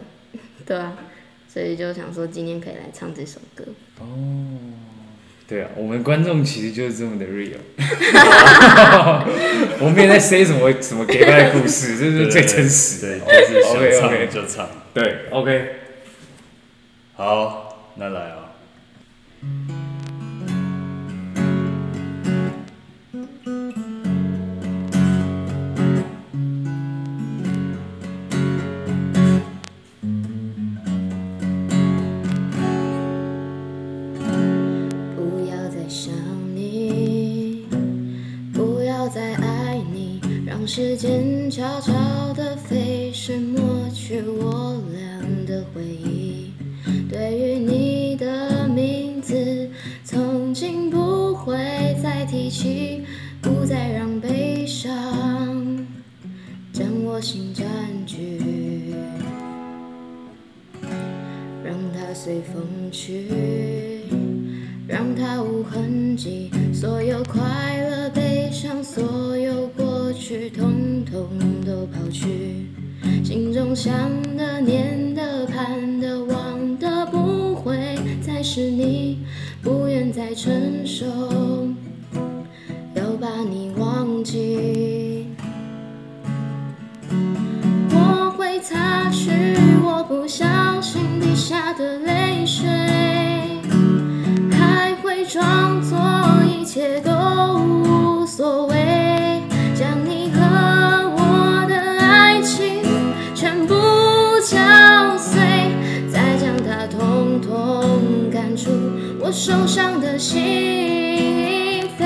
[0.66, 0.96] 对啊，
[1.52, 3.64] 所以就想说今天可以来唱这首歌。
[3.98, 4.06] 哦，
[5.48, 7.56] 对啊，我们观众其实就是这么的 real，
[9.80, 13.24] 我们也在 say 什么什么给他的故事，这是最真实的。
[13.26, 14.70] 对，就是想唱就唱。
[14.94, 15.70] 对，OK。
[17.14, 18.52] 好，那来啊。
[41.80, 42.19] 间
[91.70, 92.68] 下的泪水，
[94.50, 95.96] 还会装作
[96.44, 97.12] 一切都
[97.60, 99.40] 无所谓，
[99.72, 100.40] 将你和
[101.14, 102.82] 我的爱情
[103.36, 103.74] 全部
[104.44, 105.40] 敲碎，
[106.12, 108.00] 再将它统统
[108.32, 108.72] 赶出
[109.20, 112.02] 我受伤的心扉，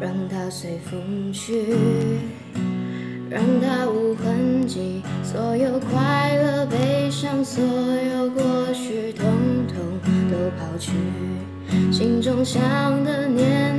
[0.00, 1.66] 让它随风去。
[3.30, 6.53] 让它无痕迹，所有快乐、
[7.44, 8.42] 所有过
[8.72, 9.26] 去，统
[9.68, 9.76] 统
[10.30, 10.92] 都抛去。
[11.92, 12.62] 心中想
[13.04, 13.73] 的、念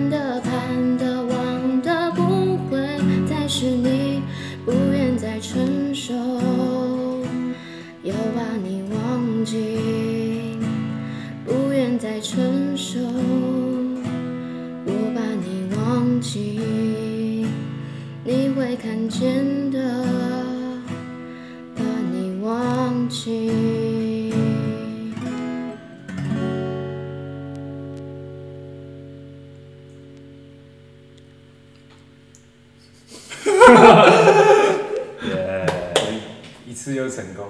[36.86, 37.48] 只有成功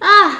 [0.00, 0.37] 啊